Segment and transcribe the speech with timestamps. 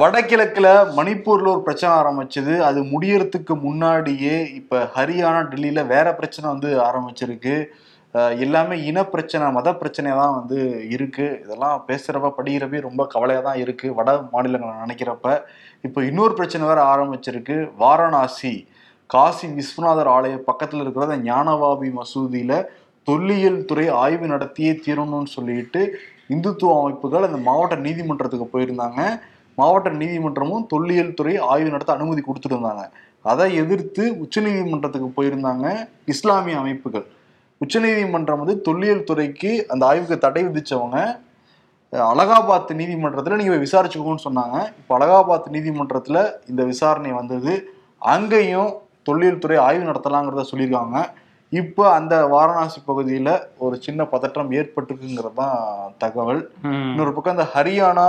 [0.00, 0.68] வடகிழக்கில்
[0.98, 2.52] மணிப்பூரில் ஒரு பிரச்சனை ஆரம்பிச்சது.
[2.66, 7.54] அது முடியறதுக்கு முன்னாடியே இப்போ ஹரியானா டெல்லியில் வேற பிரச்சனை வந்து ஆரம்பிச்சிருக்கு.
[8.44, 10.58] எல்லாமே இன பிரச்சனை மத பிரச்சனை தான் வந்து
[10.94, 15.34] இருக்குது இதெல்லாம் பேசுகிறப்ப படிக்கிறப்ப ரொம்ப கவலையாக தான் இருக்குது வட மாநிலங்களை நினைக்கிறப்ப.
[15.88, 17.56] இப்போ இன்னொரு பிரச்சனை வேறு ஆரம்பிச்சிருக்கு.
[17.82, 18.54] வாரணாசி
[19.14, 22.56] காசி விஸ்வநாதர் ஆலய பக்கத்தில் இருக்கிற ஞானவாபி மசூதியில்
[23.08, 25.82] தொல்லியல் துறை ஆய்வு நடத்தியே தீரணும்னு சொல்லிட்டு
[26.34, 29.00] இந்துத்துவ அமைப்புகள் அந்த மாவட்ட நீதிமன்றத்துக்கு போயிருந்தாங்க.
[29.58, 32.84] மாவட்ட நீதிமன்றமும் தொல்லியல் துறை ஆய்வு நடத்த அனுமதி கொடுத்துருந்தாங்க.
[33.24, 35.66] அதை எதிர்த்து உச்சநீதிமன்றத்துக்கு போயிருந்தாங்க
[36.06, 37.06] இஸ்லாமிய அமைப்புகள்.
[37.60, 40.98] உச்சநீதிமன்றம் வந்து தொல்லியல் துறைக்கு அந்த ஆய்வுக்கு தடை விதிச்சவங்க.
[41.92, 44.56] அஹ், அலகாபாத் நீதிமன்றத்தில் நீங்க போய் விசாரிச்சுக்கோன்னு சொன்னாங்க.
[44.78, 47.52] இப்போ அலகாபாத் நீதிமன்றத்துல இந்த விசாரணை வந்தது.
[48.02, 48.70] அங்கேயும்
[49.02, 50.98] தொல்லியல் துறை ஆய்வு நடத்தலாங்கிறத சொல்லியிருக்காங்க.
[51.52, 55.58] இப்போ அந்த வாரணாசி பகுதியில ஒரு சின்ன பதற்றம் ஏற்பட்டிருக்குங்கிறது தான்
[55.98, 56.40] தகவல்.
[56.90, 58.06] இன்னொரு பக்கம் இந்த ஹரியானா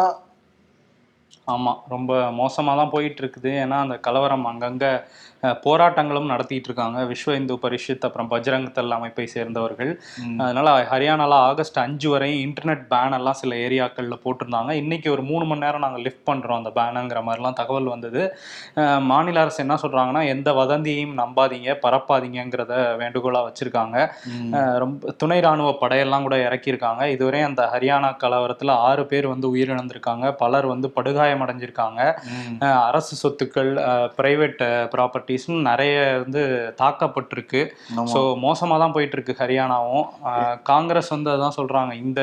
[1.45, 3.49] ஆமாம் ரொம்ப மோசமாக தான் போயிட்டு இருக்குது.
[3.63, 4.91] ஏன்னா அந்த கலவரம் அங்கங்கே
[5.65, 9.91] போராட்டங்களும் நடத்திட்டு இருக்காங்க விஸ்வ இந்து பரிஷத் அப்புறம் பஜ்ரங் தள் அமைப்பை சேர்ந்தவர்கள்.
[10.43, 14.71] அதனால ஹரியானால ஆகஸ்ட் அஞ்சு வரையும் இன்டர்நெட் பேன் எல்லாம் சில ஏரியாக்கள்ல போட்டிருந்தாங்க.
[14.81, 18.21] இன்னைக்கு ஒரு மூணு மணி நேரம் நாங்க லிஃப்ட் பண்றோம் அந்த பேனுங்கிற மாதிரிலாம் தகவல் வந்தது.
[19.11, 23.97] மாநில அரசு என்ன சொல்றாங்கன்னா எந்த வதந்தியையும் நம்பாதீங்க பரப்பாதீங்கிறத வேண்டுகோளா வச்சிருக்காங்க.
[24.83, 27.03] ரொம்ப துணை ராணுவ படையெல்லாம் கூட இறக்கியிருக்காங்க.
[27.15, 30.25] இதுவரை அந்த ஹரியானா கலவரத்துல ஆறு பேர் வந்து உயிரிழந்திருக்காங்க.
[30.41, 32.01] பலர் வந்து படுகாயம் அடைஞ்சிருக்காங்க
[32.87, 33.71] அரசு சொத்துக்கள்
[34.17, 34.61] பிரைவேட்
[35.33, 36.41] ப்ராப்பர்ட்டிஸ்னு நிறைய வந்து
[36.81, 37.61] தாக்கப்பட்டிருக்கு.
[38.13, 40.05] ஸோ மோசமாக தான் போயிட்டு இருக்கு ஹரியானாவும்
[40.71, 42.21] காங்கிரஸ் வந்து அதான் சொல்றாங்க இந்த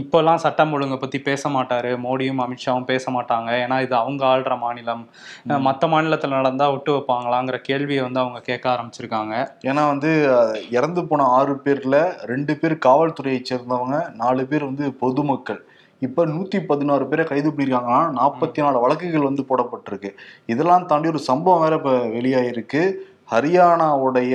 [0.00, 1.90] இப்போல்லாம் சட்டம் ஒழுங்கை பத்தி பேச மாட்டாரு.
[2.06, 3.50] மோடியும் அமித்ஷாவும் பேச மாட்டாங்க.
[3.64, 5.04] ஏன்னா இது அவங்க ஆள்ற மாநிலம்.
[5.68, 9.34] மற்ற மாநிலத்தில் நடந்தா விட்டு வைப்பாங்களாங்கிற கேள்வியை வந்து அவங்க கேட்க ஆரம்பிச்சிருக்காங்க.
[9.70, 10.12] ஏன்னா வந்து
[10.78, 11.96] இறந்து போன ஆறு பேர்ல
[12.32, 15.62] ரெண்டு பேர் காவல்துறையை சேர்ந்தவங்க நாலு பேர் வந்து பொதுமக்கள்.
[16.06, 20.10] இப்ப நூத்தி பதினாறு பேரை கைது பண்ணியிருக்காங்கன்னா நாற்பத்தி நாலு வழக்குகள் வந்து போடப்பட்டிருக்கு.
[20.52, 22.82] இதெல்லாம் தாண்டி ஒரு சம்பவம் வேற இப்ப வெளியாயிருக்கு.
[23.32, 24.34] ஹரியானாவுடைய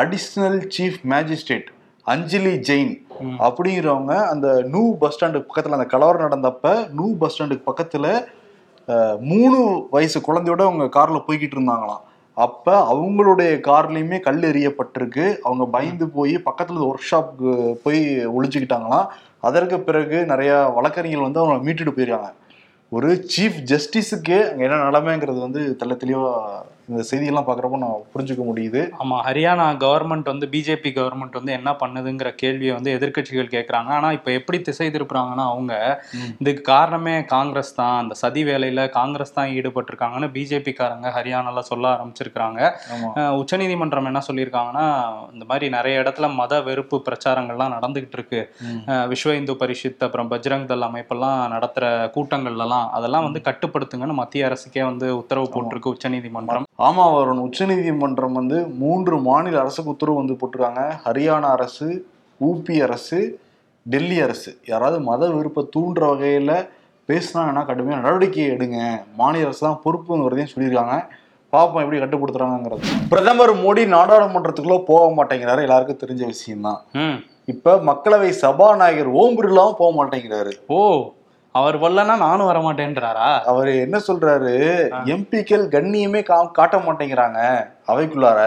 [0.00, 1.68] additional chief magistrate
[2.06, 2.94] Anjali Jain.
[3.46, 8.06] அப்படிங்கிறவங்க அந்த நூ பஸ் ஸ்டாண்டு பக்கத்துல அந்த கலவரம் நடந்தப்ப நூ பஸ் ஸ்டாண்டுக்கு பக்கத்துல
[9.30, 9.58] மூணு
[9.94, 12.02] வயசு குழந்தையோட அவங்க கார்ல போய்கிட்டு இருந்தாங்களாம்.
[12.44, 15.26] அப்ப அவங்களுடைய கார்லயுமே கல் எறியப்பட்டிருக்கு.
[15.46, 17.52] அவங்க பயந்து போய் பக்கத்துல ஒர்க் ஷாப்புக்கு
[17.84, 18.02] போய்
[18.36, 19.06] ஒழிச்சுக்கிட்டாங்களாம்
[19.48, 22.30] அதற்கு பிறகு நிறைய வழக்கறிஞர்கள் வந்து அவங்களை மீட்டுட்டு போயிருக்காங்க.
[22.96, 26.30] ஒரு சீஃப் ஜஸ்டிஸுக்கே அங்கே என்ன நிலைமைங்கிறது வந்து தெள்ள தெளிவா
[26.88, 28.80] இந்த செய்தியெல்லாம் பாக்குறப்ப நான் புரிஞ்சுக்க முடியுது.
[29.00, 34.30] ஆமா ஹரியானா கவர்மெண்ட் வந்து பிஜேபி கவர்மெண்ட் வந்து என்ன பண்ணுதுங்கிற கேள்வியை வந்து எதிர்க்கட்சிகள் கேட்குறாங்க ஆனா இப்போ
[34.32, 35.72] எப்படி திசை திருப்புறாங்கன்னா அவங்க.
[36.38, 37.96] இதுக்கு காரணமே காங்கிரஸ் தான்.
[38.02, 41.84] அந்த சதி வேலையில காங்கிரஸ் தான் ஈடுபட்டிருக்காங்கன்னு பிஜேபி காரங்க ஹரியானால சொல்ல
[43.20, 44.86] அஹ் உச்சநீதிமன்றம் என்ன சொல்லியிருக்காங்கன்னா
[45.34, 48.40] இந்த மாதிரி நிறைய இடத்துல மத வெறுப்பு பிரச்சாரங்கள்லாம் நடந்துகிட்டு இருக்கு.
[49.12, 51.84] விஸ்வ இந்து பரிஷத் அப்புறம் பஜ்ரங் தள் அமைப்பெல்லாம் நடத்துற
[52.16, 56.66] கூட்டங்கள்லாம் அதெல்லாம் வந்து கட்டுப்படுத்துங்கன்னு மத்திய அரசுக்கே வந்து உத்தரவு போட்டிருக்கு உச்சநீதிமன்றம்.
[56.78, 57.44] ஆமா வருண்.
[57.46, 60.82] உச்சநீதிமன்றம் வந்து மூன்று மாநில அரசுக்கு உத்தரவு வந்து போட்டிருக்காங்க.
[61.04, 62.06] ஹரியானா அரசு
[62.40, 63.40] ஊபி அரசு
[63.82, 64.58] டெல்லி அரசு.
[64.66, 66.68] யாராவது மத விருப்ப தூண்டுற வகையில
[67.08, 68.78] பேசினாங்கன்னா கடுமையான நடவடிக்கை எடுங்க.
[69.16, 70.96] மாநில அரசு தான் பொறுப்புங்கிறதையும் சொல்லியிருக்காங்க.
[71.52, 75.60] பாப்போம் எப்படி கட்டுப்படுத்துறாங்கிறது பிரதமர் மோடி நாடாளுமன்றத்துக்குள்ள போக மாட்டேங்கிறாரு.
[75.60, 76.80] எல்லாருக்கும் தெரிஞ்ச விஷயம்தான்.
[77.46, 80.52] இப்ப மக்களவை சபாநாயகர் ஓம் பிர்லாவும் போக மாட்டேங்கிறாரு.
[80.66, 80.80] ஓ.
[81.56, 84.52] அவர் வரலன்னா நானும் வர மாட்டேன்றாரா அவர் என்ன சொல்றாரு?
[85.14, 86.20] எம்பிக்கள் கண்ணியமே
[86.58, 87.40] காட்ட மாட்டேங்கிறாங்க
[87.92, 88.40] அவைக்குள்ளார.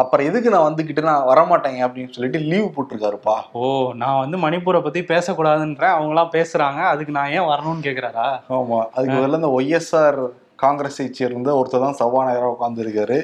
[0.00, 3.36] அப்புறம் எதுக்கு நான் வந்துகிட்டு நான் வரமாட்டேங்க அப்படின்னு சொல்லிட்டு லீவ் போட்டிருக்காருப்பா.
[3.60, 3.62] ஓ
[4.02, 8.28] நான் வந்து மணிப்பூரை பத்தி பேசக்கூடாதுன்றேன் அவங்களாம் பேசுறாங்க அதுக்கு நான் ஏன் வரணும்னு கேக்குறாரா?
[8.58, 10.20] ஆமா அதுக்கு பதிலா இந்த ஒய்எஸ்ஆர்
[10.62, 13.18] காங்கிரஸை சேர்ந்த ஒருத்தர் தான் சபாநாயகராக உட்கார்ந்துருக்காரு.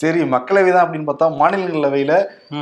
[0.00, 2.12] சரி மக்களவை தான் அப்படின்னு பார்த்தா மாநிலங்களவையில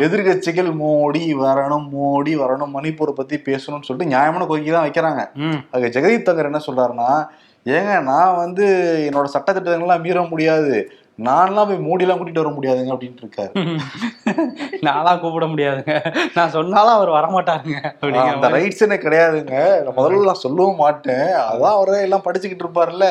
[0.07, 5.25] எதிர்கட்சிகள் மோடி வரணும் மோடி வரணும் மணிப்பூரை பத்தி பேசணும்னு சொல்லிட்டு நியாயமான கோரிக்கை தான் வைக்கிறாங்க.
[5.73, 7.11] அதுக்கு ஜெகதீப் தங்கர் என்ன சொல்றாருன்னா
[7.77, 8.65] ஏங்க நான் வந்து
[9.09, 10.75] என்னோட சட்டத்திட்டங்கள்லாம் மீற முடியாது.
[11.19, 13.53] நான்லாம் போய் மோடிலாம் கூட்டிட்டு வர முடியாதுங்க அப்படின்ட்டு இருக்காரு.
[14.87, 15.95] நான்லாம் கூப்பிட முடியாதுங்க.
[16.35, 17.79] நான் சொன்னாலும் அவர் வரமாட்டாருங்க.
[17.93, 18.55] அப்படிங்கிற அந்த மாதிரி.
[18.57, 19.55] ரைட்ஸ் எனக்கு கிடையாதுங்க.
[19.79, 21.25] நான் முதல்ல நான் சொல்லவும் மாட்டேன்.
[21.45, 23.07] அதான் அவரே எல்லாம் படிச்சுக்கிட்டு இருப்பார்ல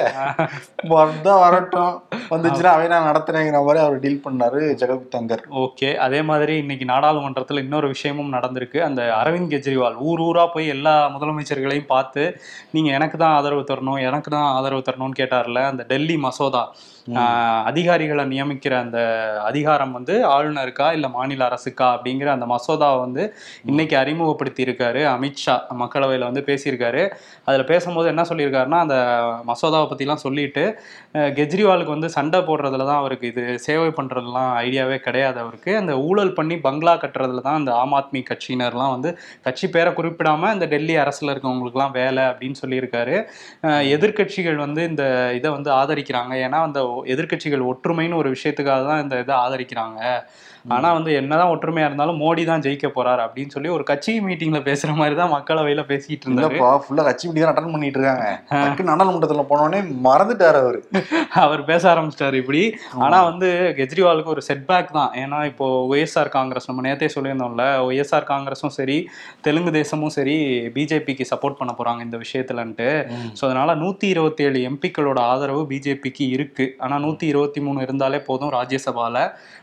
[0.93, 1.91] வந்தா வரட்டும்.
[2.31, 5.43] வந்துச்சுன்னா அவை நான் நடத்துறேங்கிற மாதிரி அவர் டீல் பண்ணாரு ஜெகதீப் தங்கர்.
[5.59, 5.89] ஓகே.
[5.97, 8.81] அதே மாதிரி இன்னைக்கு நாடாளுமன்றத்தில் இன்னொரு விஷயமும் நடந்திருக்கு.
[8.81, 12.23] அந்த அரவிந்த் கெஜ்ரிவால் ஊர் ஊரா போய் எல்லா முதலமைச்சர்களையும் பார்த்து
[12.71, 16.63] நீங்க எனக்கு தான் ஆதரவு தரணும் எனக்கு தான் ஆதரவு தரணும்னு கேட்டார்ல அந்த டெல்லி மசோதா.
[17.69, 18.99] அதிகாரிகளை நியமிக்கிற அந்த
[19.49, 23.23] அதிகாரம் வந்து ஆளுநருக்கா இல்லை மாநில அரசுக்கா அப்படிங்கிற அந்த மசோதாவை வந்து
[23.71, 27.03] இன்னைக்கு அறிமுகப்படுத்தி இருக்காரு அமித்ஷா மக்களவையில் வந்து பேசியிருக்காரு.
[27.47, 28.97] அதில் பேசும்போது என்ன சொல்லியிருக்காருன்னா அந்த
[29.51, 30.65] மசோதாவை பற்றிலாம் சொல்லிட்டு
[31.39, 35.73] கெஜ்ரிவாலுக்கு வந்து சண்டை போடுறதுல தான் அவருக்கு இது சேவை பண்ணுறதுலாம் ஐடியாவே கிடையாது அவருக்கு.
[35.81, 39.11] அந்த ஊழல் பண்ணி பங்களா கட்டுறதுல தான் அந்த ஆம் ஆத்மி கட்சியினர்லாம் வந்து
[39.47, 43.17] கட்சி பேரை குறிப்பிடாம இந்த டெல்லி அரசுல இருக்கவங்களுக்குலாம் வேலை அப்படின்னு சொல்லியிருக்காரு.
[43.95, 45.03] எதிர்கட்சிகள் எதிர்க்கட்சிகள் வந்து இந்த
[45.37, 46.33] இதை வந்து ஆதரிக்கிறாங்க.
[46.45, 49.99] ஏன்னா அந்த எதிர்கட்சிகள் எதிர்க்கட்சிகள் ஒற்றுமைன்னு ஒரு விஷயத்துக்காக தான் இந்த இதை ஆதரிக்கிறாங்க.
[50.75, 54.95] ஆனா வந்து என்னதான் ஒற்றுமையா இருந்தாலும் மோடி தான் ஜெயிக்க போறாரு அப்படின்னு சொல்லி ஒரு கட்சி மீட்டிங்ல பேசுற
[54.99, 56.57] மாதிரி தான் மக்களவையில பேசிட்டு இருந்தாரு.
[56.85, 58.25] ஃபுல்லா கட்சி மீட்டிங் அட்டன் பண்ணிட்டு இருக்காங்க.
[58.89, 60.79] நாடாளுமன்றத்துல போனோடனே மறந்துட்டாரு அவரு.
[61.43, 62.61] அவர் பேச ஆரம்பிச்சிட்டாரு இப்படி.
[63.05, 63.49] ஆனா வந்து
[63.79, 65.11] கெஜ்ரிவாலுக்கு ஒரு செட்பேக் தான்.
[65.23, 68.97] ஏன்னா இப்போ ஒய்எஸ்ஆர் காங்கிரஸ் நம்ம நேத்தே சொல்லியிருந்தோம்ல ஒய்எஸ்ஆர் காங்கிரஸும் சரி
[69.47, 70.37] தெலுங்கு தேசமும் சரி
[70.77, 72.89] பிஜேபிக்கு சப்போர்ட் பண்ண போறாங்க இந்த விஷயத்துலன்ட்டு.
[73.37, 76.67] ஸோ அதனால நூத்தி இருபத்தி ஏழு எம்பிக்களோட ஆதரவு பிஜேபிக்கு இருக்கு.
[76.79, 79.15] ஆனா நூத்தி இருபத்தி மூணு இருந்தாலே போதும் ராஜ்யசபால.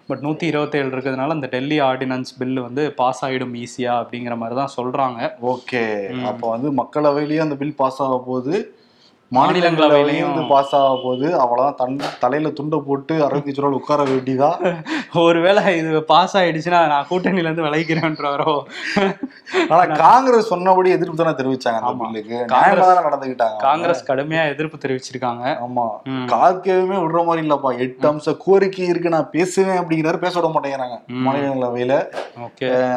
[0.09, 4.75] பட் நூத்தி இருபத்தேழு இருக்கிறதுனால இந்த டெல்லி ஆர்டினன்ஸ் பில் வந்து பாஸ் ஆயிடும் ஈஸியா அப்படிங்கிற மாதிரி தான்
[4.76, 5.31] சொல்றாங்க.
[5.55, 5.85] ஓகே.
[6.23, 8.82] அப்ப வந்து மக்களவையிலயும் அந்த பில் பாஸ் ஆக போகுது.
[9.32, 11.38] மாநிலங்களவையிலயும் வந்து பாஸ் ஆக போகுது.
[11.38, 11.97] அவ்வளவுதான்.
[11.97, 14.82] தன் தலையில துண்டை போட்டு அரவிந்த் கெஜ்ரிவால் உட்கார வேண்டியதா?
[15.15, 18.62] ஒருவேளை இது பாஸ் ஆயிடுச்சுன்னா நான் கூட்டணியில இருந்து விளைக்கிறேன்றாரோ
[19.69, 22.05] ஆனா காங்கிரஸ் சொன்னபடி எதிர்ப்பு தானே தெரிவிச்சாங்க அந்த.
[22.05, 25.59] பில்லுக்கு காங்கிரஸ்- நடந்துக்கிட்டாங்க காங்கிரஸ் கடுமையா எதிர்ப்பு தெரிவிச்சிருக்காங்க.
[25.67, 25.88] ஆமா.
[26.09, 27.79] காக்கவே விடுற மாதிரி இல்லப்பா.
[27.79, 29.09] எட்டு அம்ச கோரிக்கை இருக்கு.
[29.09, 31.12] நான் பேசுவேன் அப்படிங்கிறாரு பேச விட மாட்டேங்கிறாங்க.
[31.12, 32.09] மாநிலங்களவையில.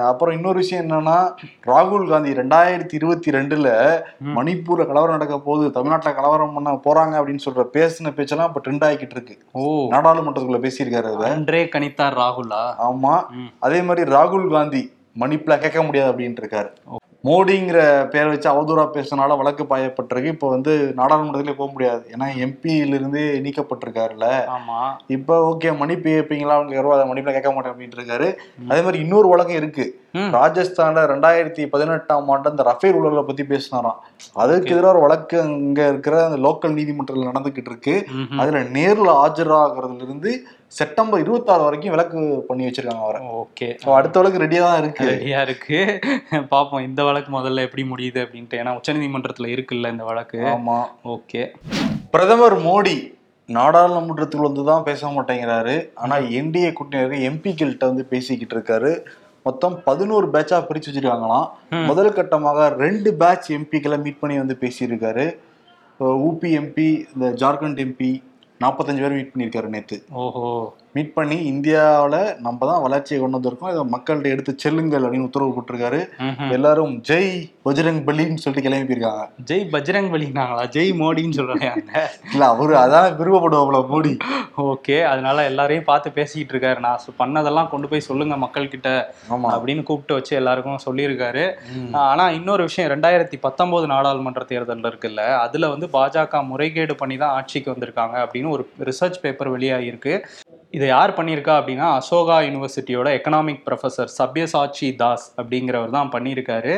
[0.01, 1.33] அப்புறம் இன்னொரு விஷயம் என்னன்னா
[1.65, 4.00] ராகுல் காந்தி ரெண்டாயிரத்தி இருபத்தி ரெண்டுல.
[4.35, 5.71] மணிப்பூர்ல கலவரம் நடக்க போகுது.
[5.71, 9.38] தமிழ்நாட்டுல கலவரம் பண்ண போறாங்க அப்படின்னு சொல்ற பேசின பேச்செல்லாம் இப்ப ட்ரெண்ட் ஆகிக்கிட்டு இருக்கு.
[9.52, 9.90] ஓ.
[9.92, 12.64] நாடாளுமன்றத்துக்குள்ள பேசியிருக்காரு அன்றே கணித்தார் ராகுலா?
[12.84, 13.16] ஆமா.
[13.60, 14.84] அதே மாதிரி ராகுல் காந்தி
[15.19, 16.69] மணிப்புல கேட்க முடியாது அப்படின்ட்டு இருக்காரு.
[17.24, 17.80] மோடிங்கிற
[18.12, 20.34] பேரை வச்சு அவதூறா பேசினால வழக்கு பாயப்பட்டிருக்கு.
[20.36, 22.04] இப்போ வந்து நாடாளுமன்றத்திலே போக முடியாது.
[22.14, 24.28] ஏன்னா எம்பியில இருந்து நீக்கப்பட்டிருக்காருல்ல.
[24.56, 24.80] ஆமா.
[25.16, 28.28] இப்போ ஓகே மன்னிப்பு கேட்பீங்களா அவங்க யாரோ அதை மன்னிப்புல கேட்க மாட்டேன் அப்படின்ட்டு இருக்காரு
[28.69, 29.86] அதே மாதிரி இன்னொரு வழக்கம் இருக்கு.
[30.36, 33.98] ராஜஸ்தான்ல ரெண்டாயிரத்தி பதினெட்டாம் ஆண்டு அந்த ரஃபேல் ஊழலை பத்தி பேசினாராம்.
[34.44, 37.96] அதுக்கு எதிராக ஒரு வழக்கு அங்க இருக்கிற அந்த லோக்கல் நீதிமன்றத்தில் நடந்துகிட்டு இருக்கு.
[38.42, 40.31] அதுல நேர்ல ஆஜராகிறதுல இருந்து
[40.68, 43.28] செப்டம்பர் இருபத்தாறு வரைக்கும் விலக்கு பண்ணி வச்சிருக்காங்க அவரை.
[43.28, 43.81] ஓகே.
[43.81, 45.06] So, அடுத்த வழக்கு ரெடியா தான் இருக்கு.
[45.06, 46.00] ரெடியா இருக்கு.
[46.52, 48.58] பாப்போம் இந்த வழக்கு முதல்ல எப்படி முடியுது அப்படின்ட்டு.
[48.58, 50.84] ஏன்னா உச்சநீதிமன்றத்துல இருக்குல்ல இந்த வழக்கு ஆமா.
[51.04, 51.52] ஓகே.
[52.12, 53.16] பிரதமர் மோடி
[53.48, 55.90] நாடாளுமன்றத்துக்கு வந்து தான் பேச மாட்டேங்கிறாரு.
[55.94, 59.04] ஆனா என்டிஏ கூட்டணி எம்பிக்கள்கிட்ட வந்து பேசிக்கிட்டு இருக்காரு.
[59.44, 61.50] மொத்தம் பதினோரு பேட்சா பிரிச்சு வச்சிருக்காங்களாம்.
[61.86, 65.38] முதல் கட்டமாக ரெண்டு பேட்ச் எம்பிக்களை மீட் பண்ணி வந்து பேசியிருக்காரு.
[66.00, 68.24] ஊபி எம்பி இந்த ஜார்க்கண்ட் எம்பி
[68.59, 70.45] நாற்பத்தஞ்சு பேர் மீட் பண்ணியிருக்காரு நேற்று ஓஹோ.
[70.97, 73.71] மீட் பண்ணி இந்தியாவில் நம்ம தான் வளர்ச்சியை கொண்டு வந்திருக்கோம்.
[73.73, 76.01] இதை மக்கள்கிட்ட எடுத்து செல்லுங்கள் அப்படின்னு உத்தரவு போட்டிருக்காரு.
[76.57, 77.33] எல்லாரும் ஜெய்
[77.67, 79.23] பஜ்ரங் பலின்னு சொல்லிட்டு கிளம்பி போயிருக்காங்க.
[79.49, 81.69] ஜெய் பஜ்ரங் பலினாங்களா ஜெய் மோடின்னு சொல்றாங்க
[82.33, 84.13] இல்ல அவரு அதான் விருப்பப்படுவாப்ல மோடி.
[84.71, 86.79] ஓகே அதனால எல்லாரையும் பார்த்து பேசிக்கிட்டு இருக்காரு.
[86.88, 88.89] நான் பண்ணதெல்லாம் கொண்டு போய் சொல்லுங்க மக்கள் கிட்ட
[89.53, 91.45] அப்படின்னு கூப்பிட்டு வச்சு எல்லாருக்கும் சொல்லியிருக்காரு.
[92.07, 97.73] ஆனா இன்னொரு விஷயம் ரெண்டாயிரத்தி பத்தொன்பது நாடாளுமன்ற தேர்தல் இருக்குல்ல அதுல வந்து பாஜக முறைகேடு பண்ணி தான் ஆட்சிக்கு
[97.73, 100.13] வந்திருக்காங்க அப்படின்னு ஒரு ரிசர்ச் பேப்பர் வெளியாகிருக்கு
[100.77, 106.74] இதை யார் பண்ணியிருக்கா அப்படின்னா அசோகா யூனிவர்சிட்டியோட எக்கனாமிக் ப்ரொஃபசர் சப்யசாச்சி தாஸ் அப்படிங்கிறவர் தான் பண்ணியிருக்காரு.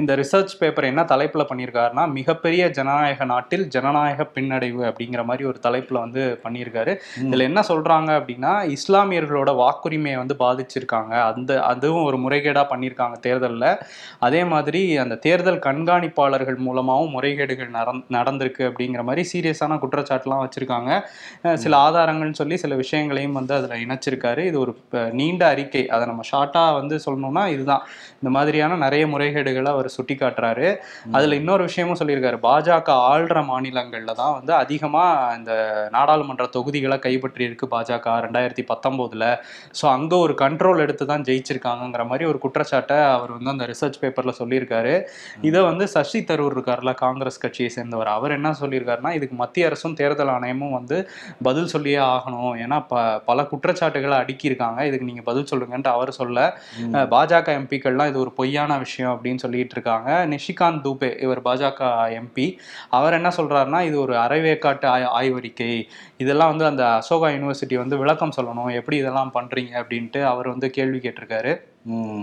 [0.00, 6.02] இந்த ரிசர்ச் பேப்பர் என்ன தலைப்புல பண்ணியிருக்காருன்னா மிகப்பெரிய ஜனநாயக நாட்டில் ஜனநாயக பின்னடைவு அப்படிங்கிற மாதிரி ஒரு தலைப்புல
[6.06, 6.94] வந்து பண்ணியிருக்காரு.
[7.26, 11.12] இதுல என்ன சொல்றாங்க அப்படின்னா இஸ்லாமியர்களோட வாக்குரிமையை வந்து பாதிச்சிருக்காங்க.
[11.30, 13.64] அந்த அதுவும் ஒரு முறைகேடா பண்ணியிருக்காங்க தேர்தல்ல.
[14.28, 20.90] அதே மாதிரி அந்த தேர்தல் கண்காணிப்பாளர்கள் மூலமாகவும் முறைகேடுகள் நடந் நடந்திருக்கு அப்படிங்கிற மாதிரி சீரியஸான குற்றச்சாட்டுலாம் வச்சிருக்காங்க.
[21.64, 24.42] சில ஆதாரங்கள்னு சொல்லி சில விஷயங்களையும் வந்து அதுல இணைச்சிருக்காரு.
[24.50, 24.72] இது ஒரு
[25.20, 25.82] நீண்ட அறிக்கை.
[25.94, 27.84] அதை நம்ம ஷார்ட்டா வந்து சொல்லணும்னா இதுதான்.
[28.20, 30.68] இந்த மாதிரியான நிறைய முறைகேடுகளை அவர் சுட்டி காட்டுறாரு
[31.16, 32.38] அதுல இன்னொரு விஷயமும் சொல்லியிருக்காரு.
[32.48, 35.04] பாஜக ஆள்ற மாநிலங்கள்ல தான் வந்து அதிகமா
[35.38, 35.52] இந்த
[35.96, 39.24] நாடாளுமன்ற தொகுதிகளை கைப்பற்றி இருக்கு பாஜக ரெண்டாயிரத்தி பத்தொன்பதுல
[39.80, 44.32] ஸோ அங்க ஒரு கண்ட்ரோல் எடுத்து தான் ஜெயிச்சிருக்காங்கங்கிற மாதிரி ஒரு குற்றச்சாட்டை அவர் வந்து அந்த ரிசர்ச் பேப்பர்ல
[44.40, 44.94] சொல்லியிருக்காரு.
[45.48, 48.10] இதை வந்து சசி தரூர் இருக்கார்ல காங்கிரஸ் கட்சியை சேர்ந்தவர்.
[48.16, 50.96] அவர் என்ன சொல்லியிருக்காருன்னா இதுக்கு மத்திய அரசும் தேர்தல் ஆணையமும் வந்து
[51.48, 52.52] பதில் சொல்லியே ஆகணும்.
[52.64, 52.94] ஏன்னா ப
[53.30, 54.80] பல குற்றச்சாட்டுகளை அடுக்கியிருக்காங்க.
[54.88, 56.36] இதுக்கு நீங்க பதில் சொல்லுங்கன்ட்டு அவர் சொல்ல
[57.14, 60.10] பாஜக எம்பிக்கள்லாம் இது ஒரு பொய்யான விஷயம் அப்படின்னு சொல்லிட்டு இருக்காங்க.
[60.34, 62.46] நிஷிகாந்த் தூபே இவர் பாஜக எம்பி.
[62.98, 65.72] அவர் என்ன சொல்றாருன்னா இது ஒரு அரைவேக்காட்டு ஆய் ஆய்வறிக்கை.
[66.24, 68.70] இதெல்லாம் வந்து அந்த அசோகா யூனிவர்சிட்டி வந்து விளக்கம் சொல்லணும்.
[68.80, 71.54] எப்படி இதெல்லாம் பண்றீங்க அப்படின்ட்டு அவர் வந்து கேள்வி கேட்டிருக்காரு.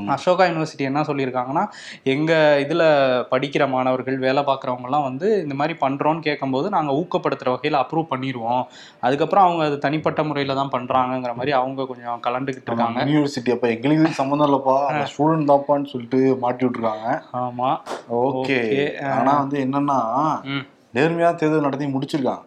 [0.07, 1.67] அசோகா யூனிவர்சிட்டி என்ன சொல்லியிருக்காங்கன்னா
[2.03, 2.83] எங்க இதுல
[3.31, 8.63] படிக்கிற மாணவர்கள் வேலை பார்க்குறவங்கலாம் வந்து இந்த மாதிரி பண்றோம்னு கேட்கும்போது நாங்க ஊக்கப்படுத்துற வகையில் அப்ரூவ் பண்ணிடுவோம்
[9.01, 13.03] அதுக்கப்புறம் அவங்க அது தனிப்பட்ட முறையில தான் பண்றாங்கங்கிற மாதிரி அவங்க கொஞ்சம் கலந்துக்கிட்டு இருக்காங்க.
[13.03, 15.07] யூனிவர்சிட்டி அப்ப எங்களுக்கு சம்மந்தம் இல்லப்பா.
[15.17, 17.21] ஸ்டூடெண்ட் தான்ப்பான்னு சொல்லிட்டு மாட்டி விட்டுருக்காங்க.
[17.33, 17.79] ஆமா.
[18.09, 18.57] ஓகே.
[18.57, 19.09] Okay.
[19.09, 19.99] ஆனா வந்து என்னன்னா
[20.43, 20.65] ம்.
[20.93, 22.43] நேர்மையா தேர்தல் நடத்தி முடிச்சிருக்காங்க.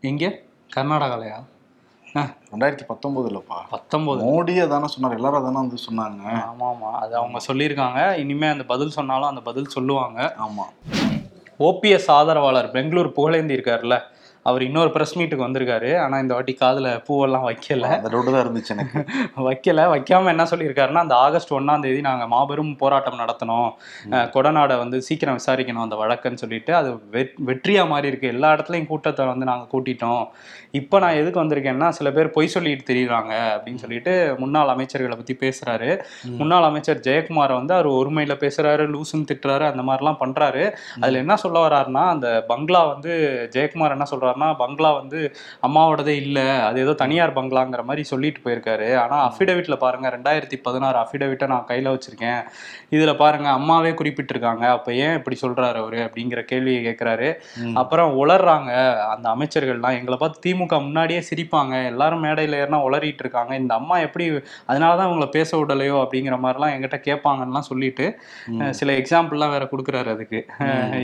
[0.00, 0.38] எங்க?
[0.76, 1.44] கர்நாடகாலயா?
[2.14, 6.22] ரெண்டாயிரத்தி பத்தொன்பதுலப்பா பத்தொன்பது மோடியே தானே சொன்னார் எல்லாரும் தானே வந்து சொன்னாங்க.
[6.50, 8.16] ஆமா ஆமா அது அவங்க சொல்லியிருக்காங்க.
[8.16, 10.34] இனிமே அந்த பதில் சொன்னாலும் அந்த பதில் சொல்லுவாங்க.
[10.38, 10.64] ஆமா.
[11.60, 14.02] ஓபிஎஸ் ஆதரவாளர் பெங்களூர் புகழேந்தி இருக்காருல்ல
[14.48, 15.98] அவர் இன்னொரு பிரஸ் மீட்டுக்கு வந்திருக்காரு.
[15.98, 17.80] ஆனா இந்த வாட்டி காதுல பூவெல்லாம் வைக்கல.
[17.80, 19.04] அந்த தான் இருந்துச்சு எனக்கு.
[19.36, 19.80] வைக்கல.
[19.80, 23.70] வைக்காம என்ன சொல்லியிருக்காருன்னா அந்த ஆகஸ்ட் ஒண்ணாம் தேதி நாங்க மாபெரும் போராட்டம் நடத்தணும்.
[24.10, 28.28] கொடநாடை வந்து சீக்கிரம் விசாரிக்கணும் அந்த வழக்குன்னு சொல்லிட்டு அது வெ- வெற்றியா மாறி இருக்கு.
[28.28, 30.26] எல்லா இடத்துலயும் கூட்டத்தை வந்து நாங்க கூட்டிட்டோம்.
[30.70, 36.02] இப்போ நான் எதுக்கு வந்திருக்கேன்னா சில பேர் பொய் சொல்லிட்டு தெரியுறாங்க அப்படின்னு சொல்லிட்டு முன்னாள் அமைச்சர்களை பத்தி பேசுறாரு.
[36.22, 40.72] முன்னாள் அமைச்சர் ஜெயக்குமார் வந்து அவர் ஒருமையில பேசுறாரு லூசுன்னு திட்டுறாரு அந்த மாதிரிலாம் பண்றாரு.
[41.00, 44.04] அதுல என்ன சொல்ல வர்றாருன்னா அந்த பங்களா வந்து ஜெயக்குமார் என்ன
[44.38, 45.18] சொல்றாருன்னா பங்களா வந்து
[45.66, 46.38] அம்மாவோடதே இல்ல.
[46.68, 48.88] அது ஏதோ தனியார் பங்களாங்கிற மாதிரி சொல்லிட்டு போயிருக்காரு.
[49.02, 52.40] ஆனா அஃபிடவிட்ல பாருங்க ரெண்டாயிரத்தி பதினாறு அஃபிடவிட்டை நான் கையில வச்சிருக்கேன்.
[52.96, 54.64] இதுல பாருங்க அம்மாவே குறிப்பிட்டிருக்காங்க.
[54.76, 57.30] அப்ப ஏன் இப்படி சொல்றாரு அவரு அப்படிங்கிற கேள்வியை கேட்கிறாரு.
[57.82, 58.70] அப்புறம் உளர்றாங்க
[59.14, 59.98] அந்த அமைச்சர்கள்லாம்.
[60.00, 61.74] எங்களை பார்த்து திமுக முன்னாடியே சிரிப்பாங்க.
[61.92, 63.52] எல்லாரும் மேடையில ஏறினா உளறிட்டு இருக்காங்க.
[63.62, 64.26] இந்த அம்மா எப்படி
[64.70, 68.06] அதனாலதான் இவங்களை பேச விடலையோ அப்படிங்கிற மாதிரிலாம் என்கிட்ட கேட்பாங்கலாம் சொல்லிட்டு
[68.78, 70.40] சில எக்ஸாம்பிள்லாம் வேற கொடுக்குறாரு அதுக்கு.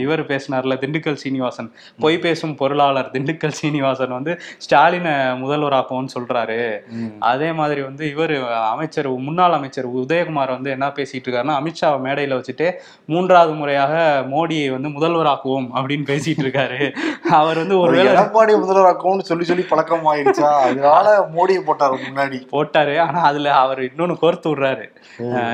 [0.03, 1.69] இவர் பேசினார்ல திண்டுக்கல் சீனிவாசன்.
[2.03, 6.79] பொய் பேசும் பொருளாளர் திண்டுக்கல் சீனிவாசன் வந்து ஸ்டாலினை முதல்வராக்கும்னு சொல்றாரு.
[7.19, 12.71] அதே மாதிரி வந்து இவர் அமைச்சர் முன்னாள் அமைச்சர் உதயகுமார் வந்து என்ன பேசிட்டு இருக்காருன்னா அமித்ஷா மேடையில வச்சுட்டு
[13.05, 16.93] மூன்றாவது முறையாக மோடியை வந்து முதல்வராக்குவோம் அப்படின்னு பேசிட்டு இருக்காரு.
[17.39, 20.49] அவர் வந்து ஒரு எடப்பாடி முதல்வராக்கும்னு சொல்லி சொல்லி பழக்கம் ஆயிடுச்சா?
[20.49, 22.47] அதனால மோடியை போட்டாரு முன்னாடி.
[22.51, 22.99] போட்டாரு.
[22.99, 24.85] ஆனா அதுல அவர் இன்னொன்னு கோர்த்து விடுறாரு.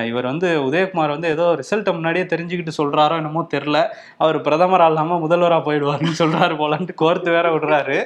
[0.06, 3.88] இவர் வந்து உதயகுமார் வந்து ஏதோ ரிசல்ட்டை முன்னாடியே தெரிஞ்சுக்கிட்டு சொல்றாரோ என்னமோ தெரியல.
[4.18, 8.05] அவர் பிரதமரா இல்லாம முதல்வரா போயிடுவாருன்னு சொல்றாரு போலன்ட்டு கோர்த்து வேற விடுறாரு.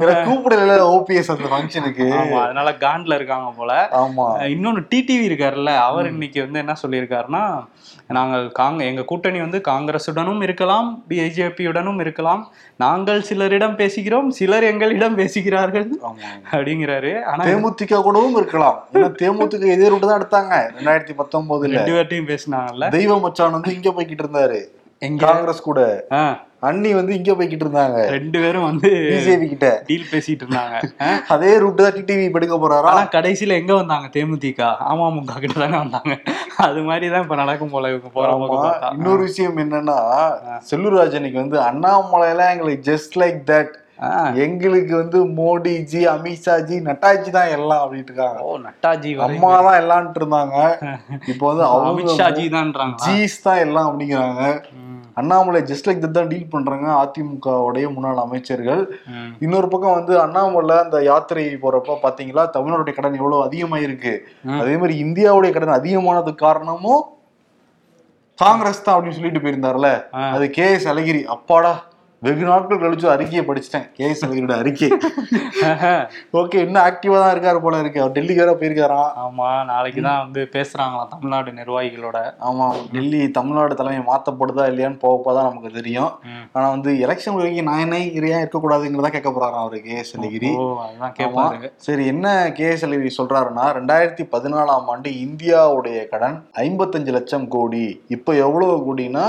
[0.00, 3.88] கூப்பிடல ஓபிஎஸ் அந்த ஃபங்க்ஷனுக்கு அதனால காண்ட்ல இருக்காங்க போல.
[3.92, 4.26] ஆமா.
[4.42, 7.64] இன்னொன்னு டிடிவி இருக்காருல்ல அவர் இன்னைக்கு வந்து என்ன சொல்லியிருக்காருன்னா
[8.08, 12.52] நாங்கள் காங்க எங்க கூட்டணி வந்து காங்கிரசுடனும் இருக்கலாம் பிஜேபியுடனும் இருக்கலாம்.
[12.76, 15.88] நாங்கள் சிலரிடம் பேசுகிறோம் சிலர் எங்களிடம் பேசுகிறார்கள்
[16.52, 17.22] அப்படிங்கிறாரு.
[17.22, 18.86] ஆனா தேமுதிக கூடவும் இருக்கலாம்.
[18.92, 22.88] ஏன்னா தேமுதிக இதே ரூட்டு தான் எடுத்தாங்க ரெண்டாயிரத்தி பத்தொன்பதுல ரெண்டு பேர்ட்டையும் பேசினாங்கல்ல.
[22.88, 24.60] தெய்வ மச்சான் வந்து இங்க போய்கிட்டு இருந்தாரு.
[24.98, 25.26] எங்க?
[25.26, 26.45] காங்கிரஸ் கூட.
[26.62, 27.98] அண்ணி வந்து இங்க போய்கிட்டு இருந்தாங்க.
[28.14, 29.68] ரெண்டு பேரும் வந்து பிஜேபி கிட்ட.
[29.88, 30.76] டீல் பேசிட்டு இருந்தாங்க.
[31.34, 32.92] அதே ரூட் தான் டிடிவி எடுக்க போறாரா?
[32.92, 34.06] ஆனா கடைசியில எங்க வந்தாங்க?
[34.16, 34.68] தேமுதிக.
[34.90, 36.14] அமமுக கிட்ட தானே வந்தாங்க.
[36.66, 38.70] அது மாதிரிதான் இப்ப நடக்கும் போல இவங்க போறவங்க.
[38.98, 39.98] இன்னொரு விஷயம் என்னன்னா
[40.70, 43.74] செல்லூராஜனுக்கு வந்து அண்ணாமலை எல்லாம் எங்களுக்கு ஜஸ்ட் லைக் தட்
[44.46, 48.40] எங்களுக்கு வந்து மோடிஜி அமித்ஷாஜி நட்டாஜி தான் எல்லாம் அப்படின்ட்டு இருக்காங்க.
[48.48, 50.56] ஓ நட்டாஜி அம்மா தான் எல்லான்ட்டு இருந்தாங்க.
[51.32, 54.42] இப்போ வந்து அமித்ஷாஜி தான்றாங்க ஜீஸ் தான் எல்லாம் அப்படிங்கிறாங்க.
[55.20, 56.86] அண்ணாமலை ஜஸ்ட் லைக் தான் டீல் பண்றாங்க.
[57.02, 58.82] அதிமுகவுடைய முன்னாள் அமைச்சர்கள்.
[59.44, 64.14] இன்னொரு பக்கம் வந்து அண்ணாமலை அந்த யாத்திரை போறப்ப பாத்தீங்களா தமிழ்நாட்டுடைய கடன் எவ்வளவு அதிகமாயிருக்கு.
[64.62, 67.04] அதே மாதிரி இந்தியாவுடைய கடன் அதிகமானதுக்கு காரணமும்
[68.44, 69.90] காங்கிரஸ் தான் அப்படின்னு சொல்லிட்டு போயிருந்தாருல.
[70.36, 71.22] அது கே எஸ் அழகிரி.
[71.36, 71.74] அப்பாடா.
[72.22, 73.84] வெகு நாட்கள் கழிச்சு அறிக்கையை படிச்சிட்டேன்.
[73.96, 74.04] கே.
[74.10, 74.22] எஸ்.
[74.26, 74.88] அழகிரியோட அறிக்கை.
[76.40, 78.00] ஓகே இன்னும் ஆக்டிவா தான் இருக்காரு போல இருக்கு.
[78.02, 79.10] அவர் டெல்லிக்கு வேற போயிருக்காராம்.
[79.24, 82.18] ஆமா நாளைக்கு தான் வந்து பேசுறாங்களாம் தமிழ்நாடு நிர்வாகிகளோட.
[82.48, 86.10] ஆமா டெல்லி தமிழ்நாடு தலைமை மாத்தப்படுதா இல்லையான்னு போக போக தான் நமக்கு தெரியும்.
[86.52, 87.98] ஆனா வந்து எலெக்ஷன் வரைக்கும் நான் என்ன
[88.30, 89.98] ஏன் இருக்கக்கூடாதுங்கிறதா கேட்க போறாராம் அவரு கே.
[89.98, 90.14] எஸ்.
[90.18, 90.52] அழகிரி
[91.86, 92.68] சரி என்ன கே.
[92.68, 92.86] எஸ்.
[92.88, 97.86] அழகிரி சொல்றாருன்னா ரெண்டாயிரத்தி பதினாலாம் ஆண்டு இந்தியாவுடைய கடன் ஐம்பத்தஞ்சு லட்சம் கோடி.
[98.08, 99.26] இப்போ எவ்வளவு கோடினா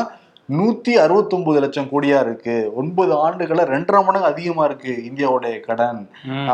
[0.56, 2.54] நூத்தி அறுபத்தொன்பது லட்சம் கோடியா இருக்கு.
[2.82, 6.02] ஒன்பது ஆண்டுகள ரெண்டரை மடங்கு அதிகமா இருக்கு இந்தியாவுடைய கடன்.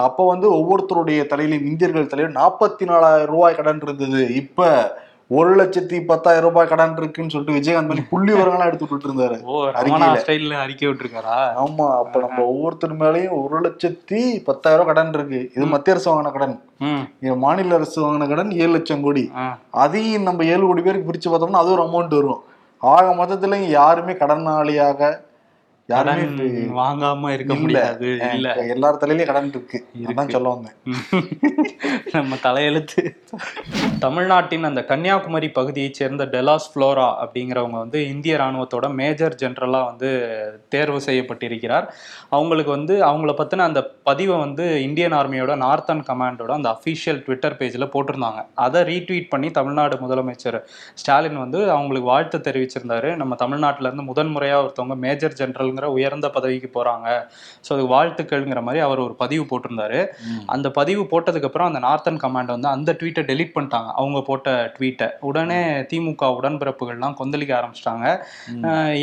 [0.06, 4.22] அப்ப வந்து ஒவ்வொருத்தருடைய தலையிலும் இந்தியர்கள் தலையிலும் நாற்பத்தி நாலாயிரம் ரூபாய் கடன் இருந்தது.
[4.42, 4.70] இப்ப
[5.38, 9.38] ஒரு லட்சத்தி பத்தாயிரம் ரூபாய் கடன் இருக்குன்னு சொல்லிட்டு விஜயகாந்த் மாதிரி புள்ளி விவரங்கள்லாம் எடுத்து விட்டுட்டு இருந்தாரு
[9.80, 10.56] அறிக்கையில.
[10.64, 11.38] அறிக்கை விட்டுருக்காரா?
[11.64, 15.42] ஆமா அப்ப நம்ம ஒவ்வொருத்தர் மேலயும் ஒரு லட்சத்தி பத்தாயிரம் ரூபாய் கடன் இருக்கு.
[15.56, 16.58] இது மத்திய அரசு வாங்கின கடன்.
[17.46, 19.26] மாநில அரசு வாங்கின கடன் ஏழு லட்சம் கோடி.
[19.84, 22.42] அதையும் நம்ம ஏழு கோடி பேருக்கு பிரிச்சு பார்த்தோம்னா அது ஒரு அமௌண்ட் வரும்.
[22.84, 25.12] ஆக மொத்தத்துல யாருமே கடனாளியாக
[25.90, 26.24] யாருமே
[26.76, 27.54] வாங்காம இருக்க.
[27.56, 28.50] முடியாது இல்ல.
[28.68, 29.78] எல்லார் தலையிலயும் கடன் இருக்கு.
[30.04, 30.76] அதான் சொல்ல வந்தேன்.
[32.12, 33.02] நம்ம தலையெழுத்து.
[34.00, 40.10] தமிழ்நாட்டின் அந்த கன்னியாகுமரி பகுதியைச் சேர்ந்த டெலாஸ் ஃப்ளோரா அப்படிங்கிறவங்க வந்து இந்திய ராணுவத்தோட மேஜர் ஜெனரலாக வந்து
[40.70, 41.88] தேர்வு செய்யப்பட்டிருக்கிறார்.
[42.30, 47.94] அவங்களுக்கு வந்து அவங்கள பற்றின அந்த பதிவை வந்து இந்தியன் ஆர்மியோட நார்த்தன் கமாண்டோட அந்த அஃபிஷியல் ட்விட்டர் பேஜில்
[47.94, 48.42] போட்டிருந்தாங்க.
[48.58, 50.60] அதை ரீட்வீட் பண்ணி தமிழ்நாடு முதலமைச்சர்
[50.96, 53.16] ஸ்டாலின் வந்து அவங்களுக்கு வாழ்த்து தெரிவிச்சிருந்தாரு.
[53.16, 55.38] நம்ம தமிழ்நாட்டுல இருந்து முதன்முறையாக ஒருத்தவங்க மேஜர்
[55.74, 57.08] ஜெனரல்ங்கிற உயர்ந்த பதவிக்கு போகிறாங்க
[57.66, 60.00] ஸோ அதுக்கு வாழ்த்துக்கள்ங்கிற மாதிரி அவர் ஒரு பதிவு போட்டிருந்தாரு.
[60.54, 63.90] அந்த பதிவு போட்டதுக்கு அப்புறம் அந்த நார்த்தன் கமாண்ட் வந்து அந்த ட்வீட்டை டெலீட் பண்ணிட்டாங்க.
[64.00, 65.60] அவங்க போட்ட ட்வீட்டை உடனே
[65.92, 68.06] திமுக உடன்பிறப்புகள்லாம் கொந்தளிக்க ஆரம்பிச்சிட்டாங்க.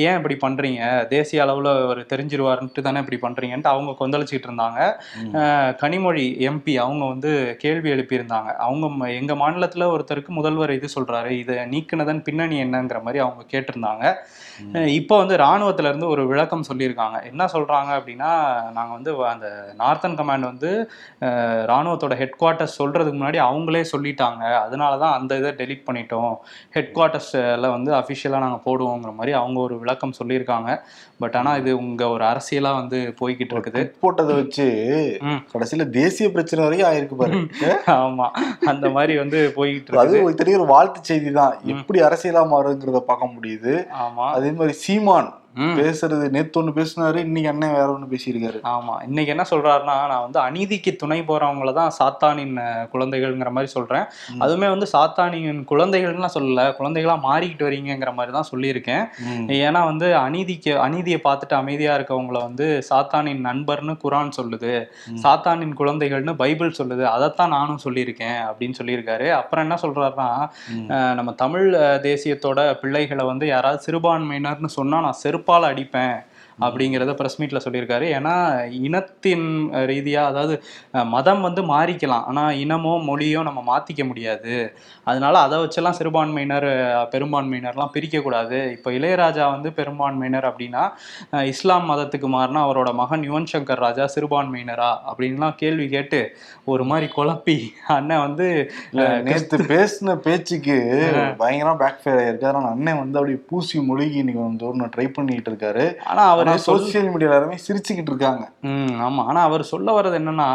[0.06, 0.82] ஏன் இப்படி பண்றீங்க?
[1.14, 4.80] தேசிய அளவுல ஒரு தெரிஞ்சிருவாருன்ட்டு தானே இப்படி பண்றீங்கன்ட்டு அவங்க கொந்தளிச்சிட்டு இருந்தாங்க.
[5.82, 7.32] கனிமொழி எம்பி அவங்க வந்து
[7.64, 8.50] கேள்வி எழுப்பியிருந்தாங்க.
[8.66, 11.32] அவங்க எங்க மாநிலத்துல ஒருத்தருக்கு முதல்வர் இது சொல்றாரு.
[11.42, 14.04] இதை நீக்கினதன் பின்னணி என்னங்கிற மாதிரி அவங்க கேட்டிருந்தாங்க.
[15.00, 17.18] இப்போ வந்து ராணுவத்துல இருந்து ஒரு விளக்கம் விளக்கம் சொல்லியிருக்காங்க.
[17.30, 18.30] என்ன சொல்றாங்க அப்படின்னா
[18.76, 19.46] நாங்க வந்து அந்த
[19.80, 20.70] நார்த்தன் கமாண்ட் வந்து
[21.26, 24.42] அஹ், ராணுவத்தோட ஹெட் குவார்ட்டர்ஸ் சொல்றதுக்கு முன்னாடி அவங்களே சொல்லிட்டாங்க.
[24.64, 26.34] அதனால தான் அந்த இதை டெலீட் பண்ணிட்டோம்.
[26.76, 30.70] ஹெட் குவார்ட்டர்ஸில் வந்து அஃபிஷியலாக நாங்கள் போடுவோங்கிற மாதிரி அவங்க ஒரு விளக்கம் சொல்லியிருக்காங்க.
[31.20, 33.80] பட் ஆனால் இது உங்க ஒரு அரசியலா வந்து போய்கிட்டு இருக்குது.
[34.02, 34.66] போட்டதை வச்சு.
[35.52, 37.40] கடைசியில தேசிய பிரச்சனை வரைக்கும் ஆயிருக்கு பாரு.
[37.98, 38.28] ஆமா.
[38.72, 40.56] அந்த மாதிரி வந்து போய்கிட்டு அது இருக்குது.
[40.58, 41.54] ஒரு வாழ்த்து செய்தி தான்.
[41.74, 43.74] எப்படி அரசியலா மாறுங்கிறத பார்க்க முடியுது.
[44.02, 44.26] ஆமா.
[44.36, 45.30] அதே மாதிரி சீமான்.
[45.78, 48.58] பேசுறது நேத்து ஒண்ணு பேசினாரு இன்னைக்கு அண்ணன் வேற ஒண்ணு பேசியிருக்காரு.
[48.72, 48.94] ஆமா.
[49.06, 52.54] இன்னைக்கு என்ன சொல்றாருன்னா நான் வந்து அநீதிக்கு துணை போறவங்கள தான் சாத்தானின்
[52.92, 54.04] குழந்தைகள்ங்கிற மாதிரி சொல்றேன்.
[54.44, 59.04] அதுவுமே வந்து சாத்தானின் குழந்தைகள்லாம் சொல்லல குழந்தைகளா மாறிக்கிட்டு வரீங்கங்கிற மாதிரி தான் சொல்லியிருக்கேன்.
[59.66, 64.72] ஏன்னா வந்து அநீதிக்கு அநீதியை பார்த்துட்டு அமைதியா இருக்கவங்கள வந்து சாத்தானின் நண்பர்னு குரான் சொல்லுது.
[65.24, 67.06] சாத்தானின் குழந்தைகள்னு பைபிள் சொல்லுது.
[67.14, 69.28] அதைத்தான் நானும் சொல்லியிருக்கேன் அப்படின்னு சொல்லியிருக்காரு.
[69.40, 70.30] அப்புறம் என்ன சொல்றாருன்னா
[71.18, 71.68] நம்ம தமிழ்
[72.08, 76.16] தேசியத்தோட பிள்ளைகளை வந்து யாராவது சிறுபான்மையினர்னு சொன்னா நான் செருப்பால் அடிப்பேன்.
[76.60, 78.06] அப்படிங்கிறத ப்ரெஸ் மீட்டில் சொல்லியிருக்காரு.
[78.16, 78.34] ஏன்னா
[78.84, 80.54] இனத்தின் அஹ், ரீதியா அதாவது
[81.12, 82.24] மதம் வந்து மாறிக்கலாம்.
[82.30, 84.54] ஆனா இனமோ மொழியோ நம்ம மாத்திக்க முடியாது.
[85.06, 86.68] அதனால அதை வச்செல்லாம் சிறுபான்மையினர்
[87.14, 88.38] பெரும்பான்மையினர்லாம் பிரிக்கக்கூடாது.
[88.76, 89.18] இப்போ இளையராஜா
[89.52, 90.82] வந்து பெரும்பான்மையினர் அப்படின்னா
[91.50, 94.90] இஸ்லாம் மதத்துக்கு மாறினா அவரோட மகன் யுவன் சங்கர் ராஜா சிறுபான்மையினரா?
[95.10, 96.20] அப்படின்லாம் கேள்வி கேட்டு
[96.72, 97.58] ஒரு மாதிரி குழப்பி
[97.94, 98.46] அண்ணன் வந்து
[99.26, 100.76] நேத்து பேசின பேச்சுக்கு
[101.40, 105.84] பயங்கரமா பேக் ஃபயர் ஆயிருக்கு அதனால அண்ணன் வந்து அப்படியே பூசி மொழிகி இன்னைக்கு வந்து ட்ரை பண்ணிட்டு இருக்காரு.
[106.10, 108.44] ஆனா அவர் ஆனா சோசியல் மீடியால எல்லாருமே சிரிச்சுக்கிட்டு இருக்காங்க.
[108.62, 109.24] ம் ஆமா.
[109.24, 110.48] ஆனா அவர் சொல்ல வர்றது என்னன்னா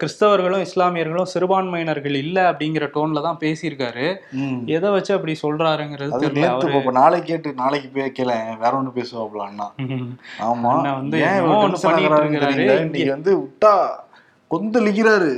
[0.00, 4.06] கிறிஸ்தவர்களும் இஸ்லாமியர்களும் சிறுபான்மையினர்கள் இல்ல அப்படிங்கிற டோன்ல தான் பேசியிருக்காரு.
[4.70, 6.76] எதை வச்சு அப்படி சொல்றாருங்கிறது தெரியல.
[6.78, 9.68] இப்ப நாளைக்கு கேட்டு நாளைக்கு போய் கேள வேற ஒண்ணு பேசுவாப்ல அண்ணா.
[9.88, 10.12] ம்.
[10.42, 10.74] ஆமா.
[10.92, 11.18] வந்து.
[12.84, 13.74] இன்னைக்கு வந்து விட்டா
[14.50, 15.28] கொந்தளிக்கிறாரு.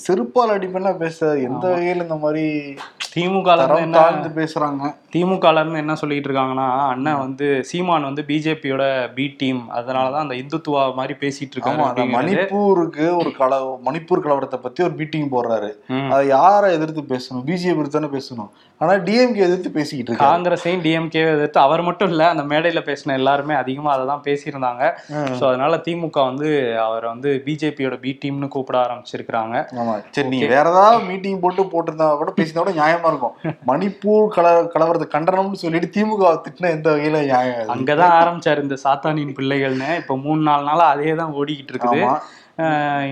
[0.00, 2.44] செருப்பால் அடிப்பேன்னா பேச எந்த வகையில இந்த மாதிரி
[3.14, 3.50] திமுக
[3.94, 4.82] தாழ்ந்து பேசுறாங்க?
[5.14, 10.34] திமுக ல இருந்து என்ன சொல்லிட்டு இருக்காங்கன்னா அண்ணன் வந்து சீமான் வந்து பிஜேபியோட பி டீம் அதனாலதான் அந்த
[10.34, 12.16] இந்துத்துவா மாதிரி பேசிட்டு அப்படிங்கிறது.
[12.16, 15.70] மணிப்பூருக்கு ஒரு கல மணிப்பூர் கலவரத்தை பத்தி ஒரு மீட்டிங் போடுறாரு.
[16.12, 17.44] அதை யாரை எதிர்த்து பேசணும்?
[17.50, 18.50] பிஜேபி தானே பேசணும்.
[18.80, 23.54] ஆனா டிஎம்கே எதிர்த்து பேசிக்கிட்டு இருக்காங்க காங்கிரஸையும் டிஎம்கே எதிர்த்து அவர் மட்டும் இல்ல அந்த மேடையில பேசின எல்லாருமே
[23.54, 24.84] அதிகமா அதை தான் பேசியிருந்தாங்க.
[25.38, 26.48] சோ அதனால திமுக வந்து
[26.84, 29.56] அவரை வந்து பிஜேபியோட பி டீம்னு கூப்பிட ஆரம்பிச்சிருக்கிறாங்க.
[30.10, 33.36] சரி நீங்க வேற ஏதாவது மீட்டிங் போட்டு போட்டிருந்தா கூட பேசினா கூட நியாயமா இருக்கும்.
[33.72, 37.74] மணிப்பூர் கல கலவரத்தை கண்டனம்னு சொல்லிட்டு திமுக திட்டின எந்த வகையில அது?
[37.74, 39.96] அங்கதான் ஆரம்பிச்சாரு இந்த சாத்தானின் பிள்ளைகள்னு.
[39.96, 42.20] இப்ப மூணு நாலு நாளா அதே தான் ஓடிக்கிட்டு இருக்குது.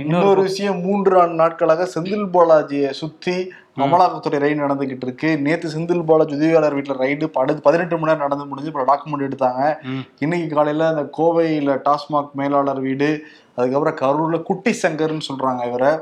[0.00, 3.36] இன்னொரு விஷயம் மூன்று நாட்களாக செந்தில் பாலாஜியை சுத்தி
[3.76, 5.38] அமலாக்கத்துறை ரைடு நடந்துகிட்டு இருக்கு.
[5.38, 9.74] நேத்து செந்தில் பாலாஜி உதவியாளர் வீட்டுல ரைடு அடுத்து பதினெட்டு மணி நேரம் நடந்து முடிஞ்சு இப்போ டாக்குமெண்ட் எடுத்தாங்க.
[10.18, 13.10] இன்னைக்கு காலையில அந்த கோவையில டாஸ்மாக் மேலாளர் வீடு
[13.56, 15.92] அதுக்கப்புறம் கரூர்ல குட்டி சங்கர்னு சொல்றாங்க இவரை.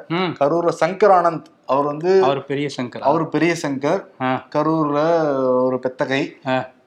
[0.40, 1.50] கரூர்ல சங்கர் ஆனந்த்.
[1.66, 3.04] அவர் வந்து அவர் பெரிய சங்கர்?
[3.10, 4.02] அவர் பெரிய சங்கர்.
[4.54, 4.98] கரூர்ல
[5.66, 6.22] ஒரு பெத்தகை.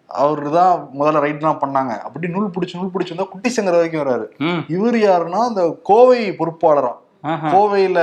[0.09, 1.93] அவரு தான் முதல்ல ரைட்லாம் பண்ணாங்க.
[2.07, 4.25] அப்படி நூல் பிடிச்சு நூல் பிடிச்சு வந்தா குட்டி சங்கர் வரைக்கும் வராரு.
[4.67, 6.99] இவர் யாருன்னா அந்த கோவை பொறுப்பாளராம்.
[7.31, 7.47] ஆஹா.
[7.53, 7.99] கோவையில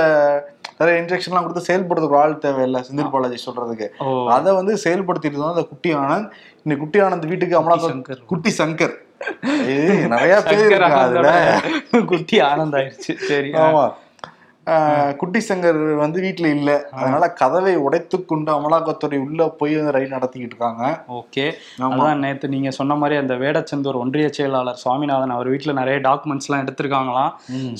[0.79, 3.87] நிறைய இன்ஜெக்ஷன்லாம் கொடுத்து செயல்படுறதுக்கு ஆள் தேவையில்ல செந்தில் பாலாஜி சொல்றதுக்கு.
[4.35, 6.29] அதை வந்து செயல்படுத்திட்டு தான் அந்த குட்டி ஆனந்த்.
[6.63, 8.25] இன்னைக்கு குட்டி ஆனந்த் வீட்டுக்கு அமலாக்க சங்கர்.
[8.31, 8.95] குட்டி சங்கர்.
[10.13, 13.13] நிறைய பேர் குட்டி ஆனந்த் ஆயிடுச்சு.
[13.29, 13.85] சரி ஆமா.
[15.19, 16.71] குட்டி சங்கர் வந்து வீட்டுல இல்ல.
[16.91, 20.83] அதனால கதவை உடைத்து கொண்டு அமலாக்கத்துறை உள்ள போய் ரைடு நடத்திக்கிட்டு இருக்காங்க.
[21.19, 21.45] ஓகே.
[21.87, 26.63] அதான் நேத்து நீங்க சொன்ன மாதிரி அந்த வேடச்சந்தூர் ஒன்றிய செயலாளர் சுவாமிநாதன் அவர் வீட்டுல நிறைய டாக்குமெண்ட்ஸ் எல்லாம்
[26.65, 27.31] எடுத்திருக்காங்களாம்.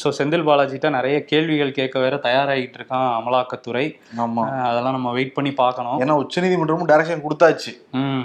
[0.03, 3.85] சோ செந்தில் பாலாஜிட்ட நிறைய கேள்விகள் கேட்க வேற தயாராகிட்டு இருக்கான் அமலாக்கத்துறை.
[4.25, 4.45] ஆமா.
[4.69, 5.99] அதெல்லாம் நம்ம வெயிட் பண்ணி பார்க்கணும்.
[5.99, 7.73] ஏன்னா உச்சநீதிமன்றமும் டைரக்ஷன் கொடுத்தாச்சு.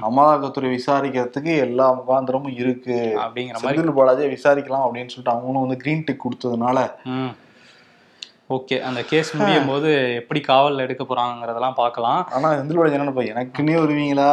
[0.08, 2.98] அமலாக்கத்துறை விசாரிக்கிறதுக்கு எல்லா முகாந்திரமும் இருக்கு.
[3.24, 6.78] அப்படிங்கிற மாதிரி செந்தில் பாலாஜியை விசாரிக்கலாம் அப்படின்னு சொல்லிட்டு அவங்களும் வந்து கிரீன் டிக் கொடுத்ததுனால
[8.52, 9.88] ஓகே அந்த கேஸ் முடியும் போது
[10.18, 12.20] எப்படி காவல் எடுக்க போறாங்கிறதெல்லாம் பார்க்கலாம்.
[12.32, 14.28] ஆனா செந்தில் பாலாஜி என்ன நினைப்பா எனக்குன்னே வருவீங்களா?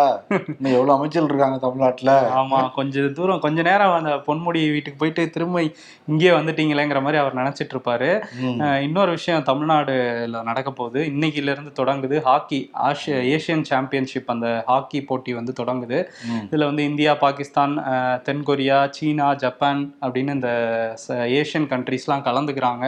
[0.49, 2.13] இன்னும் எவ்வளவு அமைச்சர்கள் இருக்காங்க தமிழ்நாட்டுல?
[2.37, 5.63] ஆமா கொஞ்ச தூரம் கொஞ்ச நேரம் அந்த பொன்முடி வீட்டுக்கு போயிட்டு திரும்ப
[6.07, 8.09] இங்கே வந்துட்டீங்களேங்கிற மாதிரி அவர் நினைச்சிட்டு இருப்பாரு.
[8.85, 9.97] இன்னொரு விஷயம் தமிழ்நாடுல
[10.49, 10.99] நடக்க போகுது.
[11.11, 12.59] இன்னைக்குல இருந்து தொடங்குது ஹாக்கி.
[12.85, 15.99] ஆசிய ஏசியன் சாம்பியன்ஷிப் அந்த ஹாக்கி போட்டி வந்து தொடங்குது.
[16.45, 17.47] இதுல வந்து இந்தியா பாகிஸ்தான்
[17.89, 19.07] அஹ், தென் கொரியா சீனா
[19.41, 19.67] ஜப்பான்
[20.03, 20.51] அப்படின்னு இந்த
[21.37, 22.85] ஏசியன் கண்ட்ரீஸ்லாம் கலந்துக்கிறாங்க.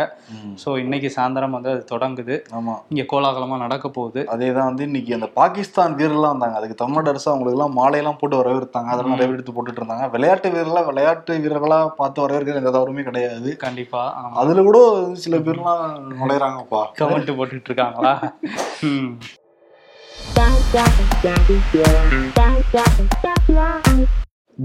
[0.62, 2.36] ஸோ இன்னைக்கு சாயந்தரம் வந்து அது தொடங்குது.
[2.58, 2.74] ஆமா.
[2.90, 4.22] இங்க கோலாகலமா நடக்க போகுது.
[4.34, 6.58] அதேதான் வந்து இன்னைக்கு அந்த பாகிஸ்தான் வீரர்லாம் வந்தாங்க.
[6.60, 8.92] அதுக்கு தமிழ்நாடு அரசு அவங்களுக்கு எல்லாம் மாலையெல்லாம் போட்டு வரவேற்றாங்க.
[8.94, 13.50] அதெல்லாம் நிறைய எடுத்து போட்டுட்டு இருந்தாங்க விளையாட்டு வீரர்களா விளையாட்டு வீரர்களா பார்த்து வரவேற்கிற எந்த தவறுமே கிடையாது.
[13.66, 14.02] கண்டிப்பா
[14.42, 14.80] அதுல கூட
[15.26, 15.84] சில பேர்லாம்
[16.22, 16.82] நுழையறாங்கப்பா.
[17.02, 18.14] கமெண்ட் போட்டுட்டு இருக்காங்களா.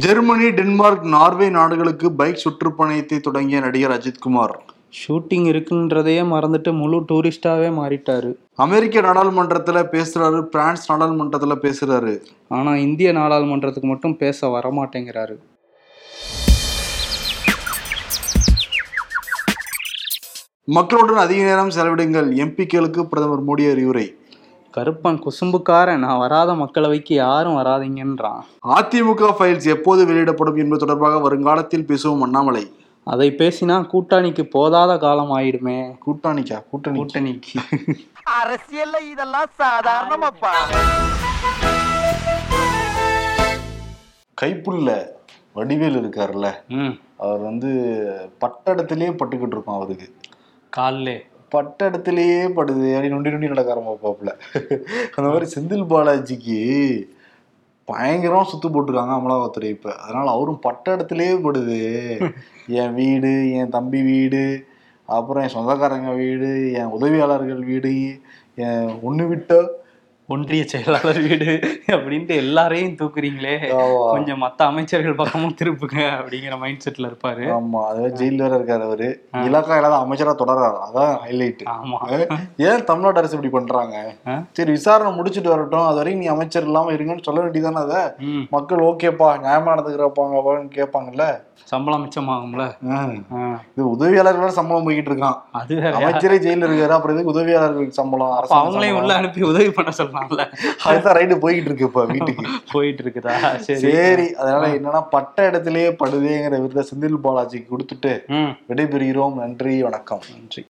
[0.04, 4.54] ஜெர்மனி டென்மார்க் நார்வே நாடுகளுக்கு பைக் சுற்றுப்பயணத்தை தொடங்கிய நடிகர் அஜித்குமார்
[4.96, 8.34] ஷூட்டிங் இருக்குன்றதையே மறந்துட்டு முழு டூரிஸ்டாவே மாறிட்டாரு.
[8.54, 12.20] அமெரிக்க நாடாளுமன்றத்துல பேசுறாரு பிரான்ஸ் நாடாளுமன்றத்துல பேசுறாரு.
[12.48, 15.36] ஆனா இந்திய நாடாளுமன்றத்துக்கு மட்டும் பேச வரமாட்டேங்கிறாரு.
[20.64, 22.28] மக்களுடன் அதிக நேரம் செலவிடுங்கள்.
[22.36, 24.16] எம்பிக்களுக்கு பிரதமர் மோடி அறிவுரை.
[24.76, 28.40] கருப்பன் குசும்புக்காரன் நான் வராத மக்களவைக்கு யாரும் வராதிங்கன்றான்.
[28.66, 32.84] அதிமுக ஃபைல்ஸ் எப்போது வெளியிடப்படும் என்பது தொடர்பாக வருங்காலத்தில் பேசுவோம் அண்ணாமலை.
[33.08, 35.94] அதை பேசினா கூட்டணிக்கு போதாத காலம் ஆயிடுமே.
[36.06, 36.64] கூட்டாணிக்கா?
[36.70, 37.00] கூட்டணி.
[37.00, 37.58] கூட்டணிக்கு.
[38.42, 40.52] அரசியல்ல இதெல்லாம் சாதாரணமாப்பா.
[44.40, 45.06] கைப்புள்ள
[45.54, 46.98] வடிவேல் இருக்காருல்ல ம்.
[47.18, 47.68] அவர் வந்து
[48.38, 50.14] பட்டடத்திலேயே பட்டுக்கிட்டு இருக்கும் அவருக்கு.
[50.76, 51.16] கால்லே.
[51.48, 52.88] பட்டடத்திலேயே படுது.
[52.90, 54.30] அப்படி நொண்டி நொண்டி நடக்க ஆரம்பிப்பாப்புல.
[55.16, 56.60] அந்த மாதிரி செந்தில் பாலாஜிக்கு
[57.88, 59.88] பயங்கரமா சுத்து போட்டிருக்காங்க அமலாக்கத்துறை இப்ப.
[60.02, 61.78] அதனால அவரும் பட்டடத்திலேயே படுது
[62.78, 64.42] என் வீடு என் தம்பி வீடு
[65.08, 67.92] அப்புறம் என் சொந்தக்காரங்க வீடு என் உதவியாளர்கள் வீடு
[68.58, 69.52] என் ஒண்ணு விட்ட
[70.28, 71.50] ஒன்றிய செயலாளர் வீடு
[71.94, 73.52] அப்படின்ட்டு எல்லாரையும் தூக்குறீங்களே.
[74.12, 77.44] கொஞ்சம் மத்த அமைச்சர்கள் பக்கமும் திருப்புங்க அப்படிங்கிற மைண்ட் செட்ல இருப்பாரு.
[77.56, 79.08] ஆமா அதாவது ஜெயில வேற இருக்காரு அவரு.
[79.46, 80.78] இலாக்கா இல்லாத அமைச்சரா தொடர்றாரு.
[80.86, 82.00] அதான் ஹைலைட் ஆமா.
[82.68, 83.96] ஏன் தமிழ்நாடு அரசு இப்படி பண்றாங்க?
[84.52, 85.86] சரி விசாரணை முடிச்சிட்டு வரட்டும்.
[85.86, 88.02] அது வரைக்கும் நீ அமைச்சர் இல்லாம இருங்கன்னு சொல்ல வேண்டியதானே அதை?
[88.56, 90.34] மக்கள் ஓகேப்பா நியாயமா நடந்துக்கிறப்பாங்க
[90.78, 91.26] கேட்பாங்கல்ல
[91.64, 92.64] சம்பளம் மிச்சமாகும்ல.
[93.74, 95.38] இது உதவியாளர்கள் சம்பளம் போய்கிட்டு இருக்கான்.
[95.60, 100.44] அது அமைச்சரே ஜெயில இருக்காரு அப்புறம் இதுக்கு உதவியாளர்களுக்கு சம்பளம் அவங்களையும் உள்ள அனுப்பி உதவி பண்ண சொல்லலாம்ல
[100.84, 102.44] அதுதான் ரைட்டு போய்கிட்டு இருக்கு இப்ப வீட்டுக்கு.
[102.72, 103.34] போயிட்டு இருக்குதா?
[103.56, 104.26] சரி.
[104.42, 108.14] அதனால என்னன்னா பட்ட இடத்திலேயே படுதேங்கிற விருதை செந்தில் பாலாஜிக்கு கொடுத்துட்டு
[108.70, 109.34] விடைபெறுகிறோம்.
[109.42, 110.22] நன்றி வணக்கம்.
[110.34, 110.64] நன்றி.